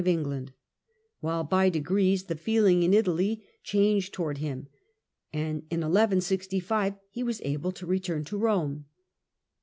of 0.03 0.07
England, 0.07 0.51
while 1.19 1.43
by 1.43 1.69
degrees 1.69 2.23
the 2.23 2.35
feeling 2.35 2.81
in 2.81 2.91
Italy 2.91 3.43
changed 3.61 4.11
towards 4.15 4.39
him, 4.39 4.65
and 5.31 5.61
in 5.69 5.81
1165 5.81 6.95
he 7.11 7.21
was 7.21 7.39
able 7.43 7.71
to 7.71 7.85
return 7.85 8.25
to 8.25 8.39
Eome. 8.39 8.85